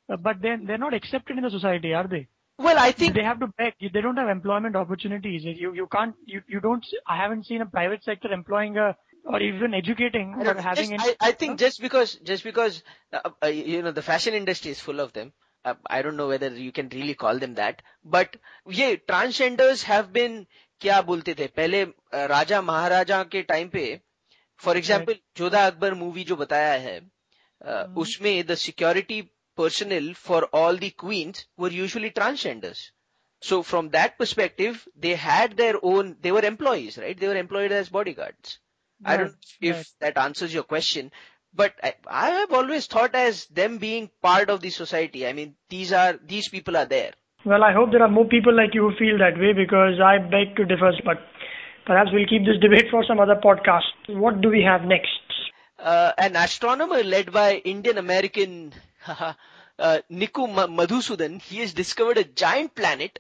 uh, 0.10 0.18
but 0.18 0.42
they're 0.42 0.60
they're 0.64 0.78
not 0.78 0.94
accepted 0.94 1.38
in 1.38 1.44
the 1.44 1.50
society, 1.50 1.94
are 1.94 2.08
they? 2.08 2.28
well, 2.60 2.78
I 2.78 2.92
think 2.92 3.16
They 3.16 3.24
have 3.24 3.40
to 3.40 3.48
beg. 3.58 3.74
They 3.82 4.02
don't 4.02 4.18
have 4.18 4.30
employment 4.30 4.76
opportunities. 4.76 5.44
You 5.44 5.74
you 5.74 5.88
can't. 5.88 6.16
You 6.26 6.42
you 6.48 6.60
don't. 6.60 6.86
I 7.08 7.18
haven't 7.18 7.46
seen 7.46 7.62
a 7.62 7.66
private 7.66 8.04
sector 8.04 8.32
employing 8.32 8.78
a 8.78 8.96
or 9.26 9.42
even 9.42 9.74
educating 9.74 10.36
or 10.36 10.54
having 10.56 10.92
just, 10.92 11.16
I, 11.22 11.30
I, 11.30 11.32
think 11.32 11.60
just 11.60 11.82
because 11.82 12.16
just 12.16 12.44
because 12.44 12.84
uh, 13.14 13.30
uh, 13.44 13.48
you 13.48 13.82
know 13.82 13.92
the 13.92 14.02
fashion 14.02 14.34
industry 14.34 14.72
is 14.72 14.80
full 14.80 15.00
of 15.00 15.14
them 15.14 15.32
uh, 15.66 15.76
i 15.88 16.02
don't 16.02 16.18
know 16.18 16.28
whether 16.28 16.50
you 16.50 16.72
can 16.72 16.90
really 16.90 17.14
call 17.14 17.40
them 17.40 17.56
that 17.56 17.82
but 18.04 18.36
yeah 18.68 18.96
transgenders 19.08 19.84
have 19.84 20.12
been 20.12 20.46
kya 20.82 21.06
bolte 21.06 21.36
the? 21.36 21.48
Pehle 21.48 21.94
uh, 22.12 22.28
raja 22.30 22.62
maharaja 22.62 23.24
ke 23.26 23.48
time 23.48 23.70
pe 23.70 24.00
for 24.58 24.76
example 24.76 25.14
right. 25.14 25.24
jodha 25.36 25.68
akbar 25.68 25.96
movie 25.96 26.26
jo 26.26 26.36
bataya 26.36 26.76
hai 26.88 26.98
uh, 27.64 27.86
mm. 27.88 27.96
usme 27.96 28.46
the 28.46 28.56
security 28.56 29.30
personnel 29.56 30.14
for 30.14 30.46
all 30.46 30.76
the 30.76 30.90
queens 30.90 31.46
were 31.58 31.70
usually 31.70 32.12
transgenders. 32.12 32.90
So 33.42 33.62
from 33.62 33.90
that 33.90 34.18
perspective 34.18 34.88
they 34.96 35.16
had 35.16 35.58
their 35.58 35.76
own 35.84 36.18
they 36.22 36.32
were 36.32 36.46
employees 36.46 36.98
right? 36.98 37.18
They 37.18 37.28
were 37.28 37.38
employed 37.38 37.72
as 37.72 37.90
bodyguards. 37.90 38.60
I 39.06 39.18
don't 39.18 39.28
know 39.28 39.34
if 39.62 39.76
right. 39.76 39.86
that 40.02 40.18
answers 40.18 40.54
your 40.54 40.64
question, 40.64 41.12
but 41.54 41.74
I, 41.84 41.94
I 42.08 42.30
have 42.32 42.52
always 42.54 42.88
thought 42.88 43.16
as 43.16 43.46
them 43.48 43.78
being 43.78 44.10
part 44.22 44.50
of 44.50 44.62
the 44.62 44.70
society. 44.70 45.28
I 45.28 45.34
mean, 45.34 45.56
these 45.70 45.92
are, 45.94 46.20
these 46.26 46.50
people 46.50 46.78
are 46.78 46.86
there. 46.86 47.14
Well, 47.46 47.64
I 47.64 47.74
hope 47.74 47.92
there 47.92 48.02
are 48.04 48.10
more 48.10 48.26
people 48.26 48.56
like 48.56 48.74
you 48.74 48.90
who 48.90 48.98
feel 48.98 49.18
that 49.20 49.38
way 49.40 49.54
because 49.54 50.00
I 50.00 50.18
beg 50.18 50.56
to 50.58 50.66
differ. 50.66 50.92
But 51.06 51.18
Perhaps 51.86 52.12
we'll 52.14 52.28
keep 52.28 52.46
this 52.46 52.60
debate 52.62 52.90
for 52.90 53.04
some 53.06 53.20
other 53.20 53.36
podcast. 53.36 53.84
What 54.08 54.42
do 54.42 54.50
we 54.50 54.62
have 54.64 54.84
next? 54.84 55.10
Uh, 55.78 56.14
an 56.18 56.36
astronomer 56.36 57.04
led 57.04 57.32
by 57.32 57.56
Indian 57.56 57.98
American 57.98 58.74
uh, 59.08 59.34
Nikku 60.10 60.48
Madhusudhan, 60.48 61.42
he 61.42 61.58
has 61.60 61.74
discovered 61.74 62.18
a 62.18 62.24
giant 62.24 62.74
planet 62.76 63.20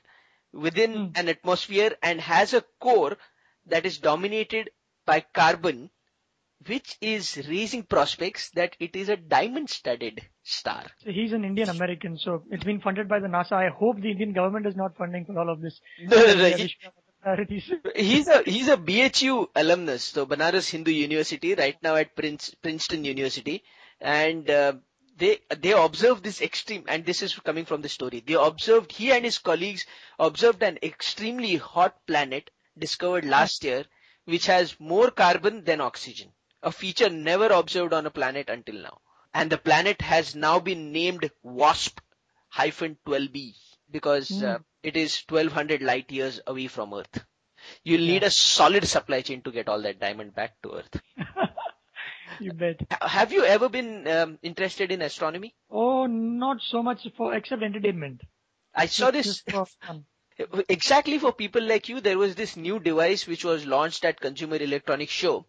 within 0.53 0.93
Hmm. 0.93 1.11
an 1.15 1.29
atmosphere 1.29 1.97
and 2.01 2.21
has 2.21 2.53
a 2.53 2.61
core 2.79 3.17
that 3.65 3.85
is 3.85 3.97
dominated 3.97 4.69
by 5.05 5.21
carbon, 5.33 5.89
which 6.67 6.95
is 7.01 7.37
raising 7.49 7.83
prospects 7.83 8.49
that 8.51 8.75
it 8.79 8.95
is 8.95 9.09
a 9.09 9.17
diamond 9.17 9.69
studded 9.69 10.21
star. 10.43 10.85
He's 10.99 11.33
an 11.33 11.43
Indian 11.43 11.69
American, 11.69 12.17
so 12.17 12.43
it's 12.51 12.63
been 12.63 12.79
funded 12.81 13.09
by 13.09 13.19
the 13.19 13.27
NASA. 13.27 13.53
I 13.53 13.69
hope 13.69 13.99
the 13.99 14.11
Indian 14.11 14.33
government 14.33 14.65
is 14.65 14.75
not 14.75 14.95
funding 14.97 15.25
for 15.25 15.37
all 15.37 15.49
of 15.49 15.61
this. 15.61 15.79
No, 16.01 16.17
no, 16.17 16.35
no, 16.35 16.45
he- 16.49 16.63
we 16.63 16.67
should 16.69 16.81
have 16.83 16.93
other 16.97 17.13
priorities. 17.21 17.71
he's 17.95 18.27
a 18.27 18.43
he's 18.43 18.67
a 18.69 18.77
BHU 18.77 19.47
alumnus, 19.55 20.03
so 20.03 20.25
Banaras 20.25 20.69
Hindu 20.69 20.91
University, 20.91 21.53
right 21.55 21.77
now 21.83 21.95
at 21.95 22.15
Prince, 22.15 22.53
Princeton 22.61 23.03
University, 23.03 23.63
and 23.99 24.49
uh, 24.49 24.73
they 25.17 25.39
they 25.57 25.71
observed 25.73 26.23
this 26.23 26.41
extreme, 26.41 26.85
and 26.87 27.05
this 27.05 27.21
is 27.21 27.35
coming 27.35 27.65
from 27.65 27.81
the 27.81 27.89
story. 27.89 28.23
They 28.25 28.33
observed 28.35 28.91
he 28.91 29.11
and 29.11 29.25
his 29.25 29.37
colleagues 29.37 29.85
observed 30.17 30.63
an 30.63 30.79
extremely 30.81 31.55
hot 31.57 31.95
planet 32.07 32.49
discovered 32.77 33.25
last 33.25 33.63
year, 33.63 33.83
which 34.25 34.45
has 34.47 34.79
more 34.79 35.11
carbon 35.11 35.63
than 35.63 35.81
oxygen, 35.81 36.31
a 36.61 36.71
feature 36.71 37.09
never 37.09 37.47
observed 37.47 37.93
on 37.93 38.05
a 38.05 38.11
planet 38.11 38.49
until 38.49 38.75
now. 38.75 39.01
And 39.33 39.51
the 39.51 39.57
planet 39.57 40.01
has 40.01 40.35
now 40.35 40.59
been 40.59 40.91
named 40.91 41.29
WASP 41.41 41.99
hyphen 42.49 42.97
12b 43.07 43.55
because 43.89 44.43
uh, 44.43 44.59
it 44.83 44.95
is 44.95 45.23
1200 45.27 45.81
light 45.81 46.11
years 46.11 46.39
away 46.45 46.67
from 46.67 46.93
Earth. 46.93 47.25
You'll 47.83 48.05
need 48.05 48.23
a 48.23 48.31
solid 48.31 48.85
supply 48.87 49.21
chain 49.21 49.41
to 49.43 49.51
get 49.51 49.69
all 49.69 49.81
that 49.81 49.99
diamond 49.99 50.35
back 50.35 50.61
to 50.63 50.73
Earth. 50.73 51.01
you 52.39 52.53
bet. 52.53 52.81
Have 53.01 53.31
you 53.31 53.45
ever 53.45 53.69
been 53.69 54.07
um, 54.07 54.39
interested 54.41 54.91
in 54.91 55.01
astronomy? 55.01 55.55
Oh, 55.69 56.05
not 56.05 56.57
so 56.61 56.83
much 56.83 57.07
for 57.17 57.33
except 57.33 57.63
entertainment. 57.63 58.21
I 58.75 58.87
saw 58.87 59.11
this 59.11 59.25
just 59.25 59.51
for 59.51 59.65
fun 59.65 60.05
exactly 60.68 61.18
for 61.18 61.32
people 61.32 61.62
like 61.62 61.88
you. 61.88 62.00
There 62.00 62.18
was 62.18 62.34
this 62.34 62.56
new 62.56 62.78
device 62.78 63.26
which 63.26 63.44
was 63.44 63.66
launched 63.66 64.04
at 64.04 64.20
Consumer 64.20 64.56
Electronics 64.56 65.12
Show, 65.12 65.46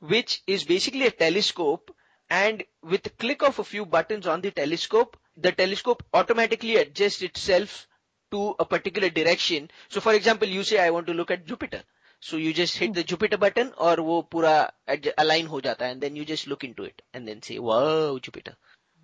which 0.00 0.42
is 0.46 0.64
basically 0.64 1.06
a 1.06 1.10
telescope. 1.10 1.94
And 2.30 2.64
with 2.82 3.02
the 3.02 3.10
click 3.10 3.42
of 3.42 3.58
a 3.58 3.64
few 3.64 3.84
buttons 3.84 4.26
on 4.26 4.40
the 4.40 4.50
telescope, 4.50 5.16
the 5.36 5.52
telescope 5.52 6.02
automatically 6.14 6.76
adjusts 6.76 7.22
itself 7.22 7.86
to 8.30 8.54
a 8.58 8.64
particular 8.64 9.10
direction. 9.10 9.70
So 9.88 10.00
for 10.00 10.14
example, 10.14 10.48
you 10.48 10.64
say 10.64 10.78
I 10.78 10.90
want 10.90 11.06
to 11.08 11.14
look 11.14 11.30
at 11.30 11.46
Jupiter. 11.46 11.82
So 12.20 12.36
you 12.36 12.52
just 12.52 12.78
hit 12.78 12.94
the 12.94 13.02
Jupiter 13.02 13.36
button 13.36 13.72
or 13.76 13.96
वो 13.96 14.22
पूरा 14.30 14.72
adj- 14.88 15.12
align 15.18 15.46
हो 15.48 15.60
जाता 15.60 15.86
है 15.86 15.92
and 15.92 16.00
then 16.00 16.16
you 16.16 16.24
just 16.24 16.46
look 16.46 16.64
into 16.64 16.84
it 16.84 17.02
and 17.12 17.26
then 17.26 17.42
say 17.42 17.58
wow 17.58 18.18
Jupiter. 18.18 18.56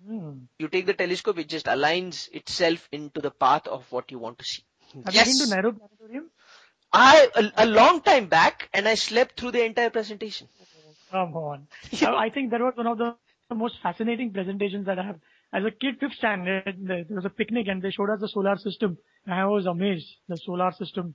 Hmm. 0.07 0.45
You 0.57 0.69
take 0.69 0.85
the 0.85 0.93
telescope, 0.93 1.37
it 1.37 1.49
just 1.49 1.65
aligns 1.65 2.29
itself 2.33 2.87
into 2.91 3.21
the 3.21 3.31
path 3.31 3.67
of 3.67 3.91
what 3.91 4.09
you 4.11 4.19
want 4.19 4.39
to 4.39 4.45
see. 4.45 4.63
Have 5.04 5.14
you 5.14 5.24
been 5.24 5.38
to 5.38 5.46
Nehru 5.46 5.72
Planetarium? 5.72 6.30
I 6.92 7.28
a, 7.34 7.64
a 7.64 7.66
long 7.66 8.00
time 8.02 8.26
back, 8.26 8.68
and 8.72 8.86
I 8.86 8.94
slept 8.94 9.38
through 9.40 9.52
the 9.52 9.64
entire 9.64 9.90
presentation. 9.90 10.48
Come 11.10 11.34
on. 11.36 11.66
I 12.02 12.14
I 12.26 12.30
think 12.30 12.50
that 12.52 12.60
was 12.60 12.74
one 12.76 12.86
of 12.86 12.98
the 12.98 13.16
the 13.48 13.54
most 13.54 13.76
fascinating 13.82 14.32
presentations 14.32 14.86
that 14.86 14.98
I 14.98 15.04
have. 15.04 15.20
As 15.52 15.64
a 15.64 15.70
kid, 15.70 15.98
fifth 16.00 16.14
standard, 16.14 16.76
there 16.80 17.04
was 17.10 17.24
a 17.24 17.30
picnic 17.30 17.68
and 17.68 17.80
they 17.82 17.90
showed 17.90 18.10
us 18.10 18.20
the 18.20 18.28
solar 18.28 18.56
system. 18.56 18.98
And 19.26 19.34
I 19.34 19.46
was 19.46 19.66
amazed. 19.66 20.06
The 20.28 20.36
solar 20.36 20.72
system, 20.72 21.14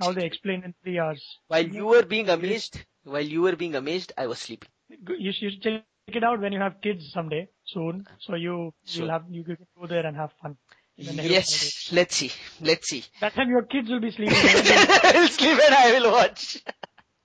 how 0.00 0.12
they 0.12 0.24
explained 0.24 0.64
in 0.64 0.74
three 0.82 0.98
hours. 0.98 1.22
While 1.48 1.66
you 1.66 1.86
were 1.86 2.02
being 2.02 2.28
amazed, 2.28 2.80
while 3.04 3.20
you 3.34 3.42
were 3.42 3.54
being 3.56 3.74
amazed, 3.76 4.12
I 4.16 4.26
was 4.26 4.38
sleeping. 4.38 4.68
You 4.88 5.32
should 5.32 5.42
you 5.42 5.50
should 5.50 5.62
check 5.62 5.84
it 6.08 6.24
out 6.24 6.40
when 6.40 6.52
you 6.52 6.60
have 6.60 6.80
kids 6.80 7.12
someday, 7.12 7.48
soon. 7.64 8.06
Uh, 8.08 8.14
so 8.20 8.34
you, 8.34 8.72
Sure. 8.84 9.02
you'll 9.02 9.10
have, 9.10 9.24
you 9.30 9.44
can 9.44 9.56
go 9.78 9.86
there 9.86 10.06
and 10.06 10.16
have 10.16 10.30
fun. 10.42 10.56
Yes, 10.96 11.90
let's 11.92 12.16
see. 12.16 12.30
Let's 12.60 12.88
see. 12.88 13.04
That 13.20 13.34
time 13.34 13.50
your 13.50 13.62
kids 13.62 13.88
will 13.88 14.00
be 14.00 14.10
sleeping. 14.10 14.34
I'll 14.44 15.28
sleep 15.28 15.58
and 15.66 15.74
I 15.74 15.92
will 15.98 16.12
watch. 16.12 16.62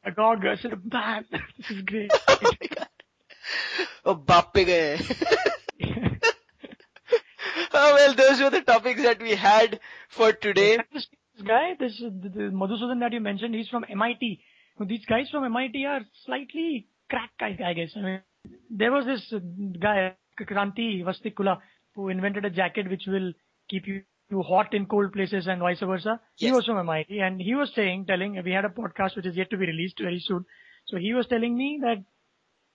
A 0.03 0.11
dog, 0.11 0.45
I 0.45 0.55
said, 0.57 0.71
man, 0.91 1.25
this 1.31 1.69
is 1.69 1.81
great. 1.83 2.11
oh 2.27 2.37
my 2.41 2.67
god. 2.75 2.87
Oh, 4.03 4.15
baap 4.15 4.53
gaye. 4.65 4.99
oh, 7.73 7.93
well, 7.93 8.15
those 8.15 8.41
were 8.41 8.49
the 8.49 8.61
topics 8.61 9.03
that 9.03 9.21
we 9.21 9.35
had 9.35 9.79
for 10.09 10.33
today. 10.33 10.77
This 10.91 11.07
guy, 11.47 11.75
this, 11.79 11.97
this 11.99 12.51
Madhusudhan 12.51 12.99
that 12.99 13.13
you 13.13 13.21
mentioned, 13.21 13.55
he's 13.55 13.69
from 13.69 13.85
MIT. 13.89 14.41
These 14.85 15.05
guys 15.05 15.29
from 15.29 15.45
MIT 15.45 15.85
are 15.85 16.01
slightly 16.25 16.87
crack, 17.09 17.29
guys, 17.39 17.59
I 17.63 17.73
guess. 17.73 17.91
I 17.95 18.01
mean, 18.01 18.21
there 18.69 18.91
was 18.91 19.05
this 19.05 19.33
guy, 19.79 20.15
Kranti 20.39 21.03
Vastikula, 21.03 21.59
who 21.95 22.09
invented 22.09 22.45
a 22.45 22.49
jacket 22.49 22.89
which 22.89 23.03
will 23.07 23.33
keep 23.71 23.87
you, 23.87 24.03
hot 24.47 24.73
in 24.73 24.85
cold 24.85 25.11
places 25.11 25.47
and 25.47 25.59
vice 25.59 25.81
versa. 25.81 26.19
He 26.37 26.51
was 26.51 26.65
from 26.65 26.77
MIT 26.79 27.19
and 27.19 27.41
he 27.41 27.55
was 27.55 27.71
saying, 27.75 28.05
telling, 28.05 28.41
we 28.45 28.51
had 28.51 28.65
a 28.65 28.69
podcast 28.69 29.17
which 29.17 29.25
is 29.25 29.35
yet 29.35 29.49
to 29.49 29.57
be 29.57 29.65
released 29.65 29.99
very 29.99 30.19
soon. 30.19 30.45
So 30.87 30.97
he 30.97 31.13
was 31.13 31.27
telling 31.27 31.57
me 31.57 31.79
that 31.81 32.03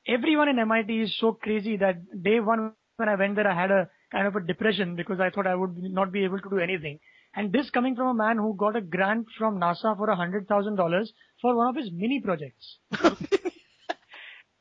everyone 0.07 0.50
in 0.50 0.59
MIT 0.59 1.00
is 1.00 1.17
so 1.19 1.33
crazy 1.33 1.79
that 1.79 2.23
day 2.23 2.41
one 2.41 2.73
when 2.97 3.09
I 3.09 3.15
went 3.15 3.37
there, 3.37 3.47
I 3.47 3.55
had 3.61 3.71
a 3.71 3.88
kind 4.11 4.26
of 4.26 4.37
a 4.37 4.41
depression 4.41 4.97
because 4.97 5.21
I 5.21 5.31
thought 5.31 5.47
I 5.47 5.55
would 5.55 5.76
not 5.76 6.12
be 6.12 6.25
able 6.25 6.41
to 6.41 6.49
do 6.49 6.59
anything. 6.59 6.99
And 7.35 7.53
this 7.53 7.69
coming 7.71 7.95
from 7.95 8.09
a 8.09 8.15
man 8.15 8.38
who 8.38 8.57
got 8.57 8.76
a 8.76 8.81
grant 8.81 9.26
from 9.37 9.61
NASA 9.61 9.97
for 9.97 10.09
a 10.09 10.17
hundred 10.17 10.49
thousand 10.49 10.76
dollars 10.76 11.12
for 11.43 11.55
one 11.55 11.69
of 11.69 11.76
his 11.76 11.91
mini 11.93 12.21
projects. 12.21 12.79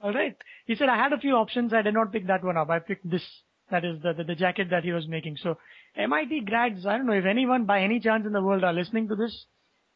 All 0.02 0.14
right. 0.14 0.36
He 0.66 0.76
said 0.76 0.90
I 0.90 0.98
had 0.98 1.14
a 1.14 1.18
few 1.20 1.36
options. 1.36 1.74
I 1.74 1.82
did 1.82 1.94
not 1.94 2.12
pick 2.12 2.28
that 2.28 2.44
one 2.44 2.58
up. 2.58 2.70
I 2.70 2.80
picked 2.80 3.10
this. 3.10 3.24
That 3.72 3.86
is 3.86 4.02
the, 4.04 4.14
the, 4.14 4.24
the 4.26 4.36
jacket 4.36 4.70
that 4.72 4.84
he 4.84 4.92
was 4.92 5.08
making. 5.08 5.38
So 5.42 5.58
MIT 5.98 6.42
grads, 6.42 6.86
I 6.86 6.98
don't 6.98 7.08
know 7.08 7.14
if 7.14 7.26
anyone 7.26 7.66
by 7.66 7.82
any 7.82 8.00
chance 8.00 8.26
in 8.26 8.34
the 8.34 8.42
world 8.42 8.64
are 8.64 8.74
listening 8.74 9.08
to 9.10 9.16
this, 9.16 9.46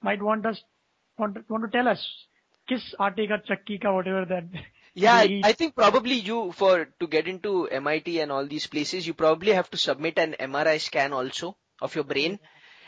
might 0.02 0.22
want 0.22 0.46
us 0.46 0.62
want 1.18 1.36
to, 1.36 1.44
want 1.50 1.70
to 1.70 1.78
tell 1.78 1.88
us 1.88 2.02
kiss 2.70 2.84
aate 3.06 3.28
ka 3.32 3.38
chakki 3.50 3.82
ka 3.82 3.94
whatever 3.94 4.26
that. 4.26 4.46
Yeah, 4.96 5.14
I, 5.16 5.42
I 5.44 5.54
think 5.54 5.76
probably 5.76 6.16
you 6.16 6.52
for 6.52 6.90
to 7.00 7.08
get 7.08 7.28
into 7.28 7.68
MIT 7.70 8.20
and 8.20 8.32
all 8.32 8.46
these 8.46 8.66
places, 8.68 9.06
you 9.06 9.14
probably 9.14 9.54
have 9.54 9.70
to 9.70 9.78
submit 9.78 10.18
an 10.18 10.36
MRI 10.40 10.82
scan 10.82 11.14
also 11.14 11.56
of 11.80 11.94
your 11.96 12.04
brain. 12.04 12.40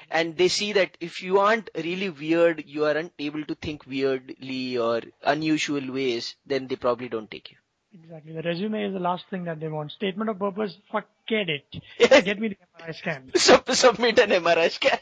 And 0.10 0.36
they 0.36 0.48
see 0.50 0.74
that 0.74 0.98
if 1.00 1.22
you 1.22 1.40
aren't 1.40 1.70
really 1.76 2.10
weird, 2.10 2.64
you 2.66 2.86
aren't 2.86 3.14
able 3.20 3.46
to 3.46 3.56
think 3.56 3.86
weirdly 3.86 4.78
or 4.78 5.02
unusual 5.24 5.94
ways, 5.94 6.36
then 6.46 6.68
they 6.68 6.76
probably 6.76 7.08
don't 7.08 7.32
take 7.32 7.52
you. 7.52 7.58
Exactly. 7.94 8.34
The 8.34 8.42
resume 8.42 8.86
is 8.86 8.94
the 8.94 9.00
last 9.00 9.26
thing 9.30 9.44
that 9.46 9.60
they 9.60 9.68
want. 9.68 9.92
Statement 9.92 10.30
of 10.30 10.40
purpose, 10.40 10.78
forget 10.90 11.50
it. 11.50 11.66
Get 12.26 12.40
me 12.40 12.50
the 12.50 12.58
MRI 12.80 12.96
scan. 12.96 13.32
Sub- 13.36 13.70
submit 13.72 14.20
an 14.20 14.30
MRI 14.30 14.72
scan. 14.72 15.00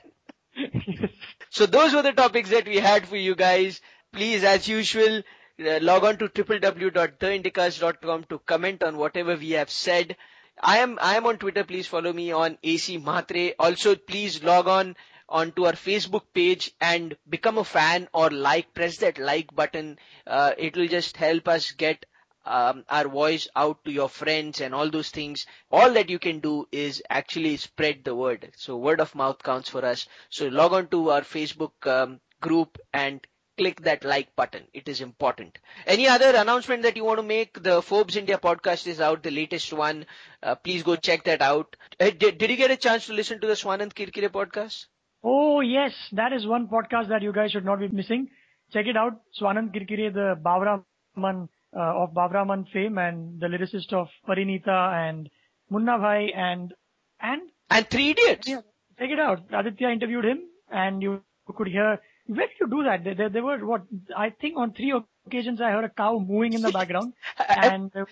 So 1.52 1.66
those 1.66 1.94
were 1.94 2.02
the 2.02 2.12
topics 2.14 2.50
that 2.50 2.68
we 2.68 2.78
had 2.78 3.08
for 3.08 3.16
you 3.16 3.36
guys. 3.36 3.82
Please, 4.14 4.44
as 4.44 4.68
usual, 4.68 5.20
uh, 5.60 5.80
log 5.82 6.04
on 6.04 6.18
to 6.18 6.28
www.theindicast.com 6.30 8.24
to 8.26 8.40
comment 8.40 8.84
on 8.84 8.98
whatever 8.98 9.36
we 9.36 9.52
have 9.52 9.70
said. 9.70 10.16
I 10.62 10.80
am 10.80 10.98
I 11.02 11.16
am 11.16 11.26
on 11.26 11.38
Twitter. 11.38 11.64
Please 11.64 11.88
follow 11.88 12.12
me 12.12 12.32
on 12.32 12.58
AC 12.64 12.98
Mhatre. 13.00 13.54
Also, 13.60 13.96
please 13.96 14.44
log 14.44 14.68
on 14.68 14.96
onto 15.30 15.66
our 15.66 15.74
Facebook 15.74 16.24
page 16.34 16.72
and 16.82 17.16
become 17.30 17.58
a 17.58 17.64
fan 17.64 18.08
or 18.14 18.30
like. 18.30 18.74
Press 18.74 18.98
that 18.98 19.18
like 19.20 19.56
button. 19.56 19.98
Uh, 20.28 20.52
it 20.58 20.76
will 20.76 20.88
just 20.88 21.16
help 21.18 21.48
us 21.48 21.72
get 21.72 22.06
um, 22.50 22.84
our 22.90 23.08
voice 23.08 23.48
out 23.56 23.84
to 23.86 23.92
your 23.92 24.10
friends 24.10 24.60
and 24.60 24.74
all 24.74 24.90
those 24.90 25.10
things. 25.12 25.46
All 25.72 25.94
that 25.94 26.10
you 26.10 26.20
can 26.20 26.40
do 26.40 26.68
is 26.72 27.02
actually 27.10 27.58
spread 27.58 28.04
the 28.04 28.16
word. 28.16 28.52
So 28.58 28.76
word 28.76 29.00
of 29.00 29.16
mouth 29.16 29.42
counts 29.44 29.70
for 29.70 29.86
us. 29.86 30.08
So 30.30 30.48
log 30.48 30.74
on 30.74 30.88
to 30.88 31.12
our 31.12 31.22
Facebook 31.22 31.88
um, 31.88 32.20
group 32.42 32.78
and 32.94 33.26
click 33.58 33.82
that 33.82 34.04
like 34.04 34.36
button. 34.36 34.64
It 34.74 34.88
is 34.88 35.02
important. 35.02 35.60
Any 35.86 36.08
other 36.08 36.34
announcement 36.36 36.84
that 36.84 36.98
you 36.98 37.06
want 37.06 37.20
to 37.20 37.24
make? 37.24 37.62
The 37.62 37.82
Forbes 37.82 38.16
India 38.16 38.38
podcast 38.38 38.88
is 38.88 39.00
out, 39.00 39.22
the 39.22 39.32
latest 39.32 39.72
one. 39.74 40.06
Uh, 40.42 40.56
please 40.56 40.82
go 40.82 40.96
check 40.96 41.26
that 41.26 41.42
out. 41.42 41.76
Uh, 42.00 42.10
did, 42.10 42.38
did 42.38 42.50
you 42.50 42.56
get 42.56 42.72
a 42.72 42.78
chance 42.78 43.06
to 43.08 43.14
listen 43.14 43.40
to 43.42 43.48
the 43.48 43.54
Swanand 43.54 43.94
Kirkire 43.94 44.30
podcast? 44.30 44.86
Oh 45.24 45.60
yes, 45.60 45.92
that 46.14 46.32
is 46.32 46.48
one 46.48 46.68
podcast 46.68 47.10
that 47.10 47.22
you 47.22 47.34
guys 47.34 47.52
should 47.52 47.66
not 47.66 47.80
be 47.80 47.90
missing. 47.90 48.30
Check 48.72 48.86
it 48.88 48.96
out. 48.96 49.20
Swanand 49.40 49.76
Kirkire, 49.76 50.14
the 50.14 50.40
Bavra 50.42 50.84
Man 51.16 51.50
Uh, 51.76 52.02
of 52.04 52.14
Bavra 52.16 52.46
Man 52.48 52.66
fame 52.74 52.98
and 52.98 53.40
the 53.40 53.46
lyricist 53.48 53.94
of 53.94 54.08
Parineeta 54.28 54.92
and 54.96 55.30
Munna 55.70 56.00
Bhai 56.00 56.34
and 56.34 56.74
and 57.22 57.42
And 57.70 57.88
Three 57.90 58.10
Idiots. 58.10 58.48
yeah, 58.48 58.62
check 58.98 59.12
it 59.12 59.20
out. 59.20 59.42
Aditya 59.54 59.90
interviewed 59.90 60.26
him 60.26 60.40
and 60.72 61.02
you 61.04 61.22
could 61.56 61.68
hear 61.68 62.00
where 62.26 62.48
did 62.48 62.60
you 62.60 62.68
do 62.68 62.84
that? 62.84 63.04
There, 63.04 63.16
there, 63.16 63.30
there 63.30 63.44
were 63.44 63.64
what 63.66 63.84
I 64.16 64.32
think 64.32 64.58
on 64.58 64.74
three 64.74 64.94
occasions 65.28 65.62
I 65.62 65.72
heard 65.72 65.84
a 65.84 65.90
cow 65.90 66.18
mooing 66.20 66.54
in 66.54 66.62
the 66.62 66.72
background 66.80 67.14
and 67.48 67.92
there 67.92 68.08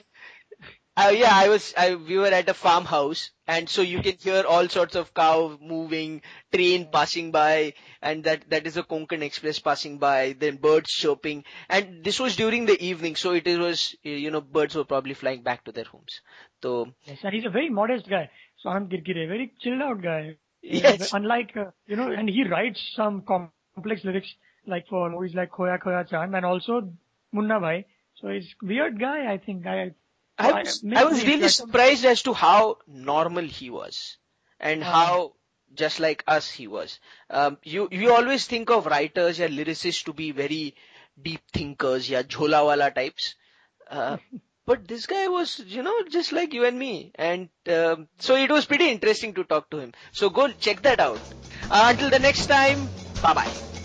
Uh, 0.97 1.09
yeah, 1.09 1.31
I 1.31 1.47
was, 1.49 1.73
I, 1.77 1.93
we 1.95 2.17
were 2.17 2.25
at 2.27 2.49
a 2.49 2.55
farmhouse 2.55 3.29
and 3.47 3.69
so 3.69 3.83
you 3.83 4.01
can 4.01 4.15
hear 4.19 4.43
all 4.49 4.67
sorts 4.67 4.95
of 4.95 5.13
cow 5.13 5.57
moving, 5.61 6.23
train 6.51 6.89
passing 6.91 7.31
by 7.31 7.73
and 8.01 8.23
that, 8.23 8.49
that 8.49 8.65
is 8.65 8.77
a 8.77 8.83
Konkan 8.83 9.21
Express 9.21 9.59
passing 9.59 9.99
by, 9.99 10.35
then 10.39 10.55
birds 10.55 10.91
chirping 10.91 11.43
and 11.69 12.03
this 12.03 12.19
was 12.19 12.35
during 12.35 12.65
the 12.65 12.83
evening 12.83 13.15
so 13.15 13.33
it 13.33 13.45
was, 13.45 13.95
you 14.01 14.31
know, 14.31 14.41
birds 14.41 14.73
were 14.73 14.85
probably 14.85 15.13
flying 15.13 15.43
back 15.43 15.63
to 15.65 15.71
their 15.71 15.83
homes. 15.83 16.21
So, 16.63 16.87
Yes, 17.05 17.19
and 17.23 17.33
he's 17.33 17.45
a 17.45 17.51
very 17.51 17.69
modest 17.69 18.09
guy. 18.09 18.29
Anand 18.65 18.91
Kirkire, 18.91 19.27
very 19.27 19.53
chilled 19.61 19.81
out 19.81 20.01
guy. 20.01 20.35
Yes. 20.63 21.13
Unlike, 21.13 21.55
uh, 21.55 21.65
you 21.85 21.95
know, 21.95 22.11
and 22.11 22.27
he 22.27 22.43
writes 22.43 22.81
some 22.95 23.21
complex 23.21 24.03
lyrics 24.03 24.27
like 24.65 24.87
for 24.89 25.09
movies 25.09 25.35
like 25.35 25.51
Khoya 25.51 25.79
Khoya 25.79 26.09
Chand 26.09 26.35
and 26.35 26.43
also 26.45 26.91
Munna 27.31 27.59
Bhai. 27.59 27.85
So 28.19 28.29
he's 28.29 28.47
weird 28.61 28.99
guy, 28.99 29.31
I 29.31 29.37
think. 29.37 29.65
I, 29.67 29.91
I 30.39 30.61
was, 30.61 30.83
I, 30.95 31.03
was 31.05 31.25
really 31.25 31.49
surprised 31.49 32.05
as 32.05 32.21
to 32.23 32.33
how 32.33 32.77
normal 32.87 33.43
he 33.43 33.69
was 33.69 34.17
and 34.59 34.83
how 34.83 35.33
just 35.73 35.99
like 35.99 36.23
us 36.27 36.49
he 36.49 36.67
was. 36.67 36.99
Um, 37.29 37.57
you, 37.63 37.87
you 37.91 38.13
always 38.13 38.45
think 38.45 38.69
of 38.69 38.85
writers 38.85 39.39
or 39.39 39.47
lyricists 39.47 40.03
to 40.05 40.13
be 40.13 40.31
very 40.31 40.75
deep 41.21 41.41
thinkers, 41.51 42.09
yeah, 42.09 42.23
jholawala 42.23 42.93
types. 42.93 43.35
Uh, 43.89 44.17
but 44.65 44.87
this 44.87 45.05
guy 45.05 45.27
was, 45.27 45.59
you 45.59 45.81
know, 45.81 46.03
just 46.09 46.31
like 46.31 46.53
you 46.53 46.65
and 46.65 46.77
me. 46.77 47.11
And 47.15 47.49
um, 47.67 48.07
so 48.19 48.35
it 48.35 48.51
was 48.51 48.65
pretty 48.65 48.89
interesting 48.89 49.33
to 49.35 49.43
talk 49.43 49.69
to 49.71 49.79
him. 49.79 49.93
So 50.11 50.29
go 50.29 50.49
check 50.49 50.81
that 50.83 50.99
out. 50.99 51.19
Uh, 51.69 51.87
until 51.89 52.09
the 52.09 52.19
next 52.19 52.47
time, 52.47 52.87
bye 53.21 53.33
bye. 53.33 53.76